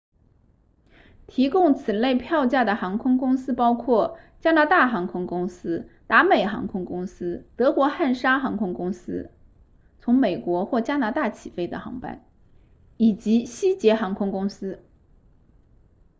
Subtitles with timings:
[1.27, 9.29] 提供此类票价的航空公司包括加拿大航空公司达美航空公司德国汉莎航空公司
[9.99, 12.25] 从美国或加拿大起飞的航班
[12.97, 14.83] 以及西捷航空公司